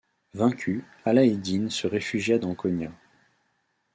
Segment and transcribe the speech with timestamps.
[0.33, 2.91] Vaincu, Alaeddin se réfugia dans Konya.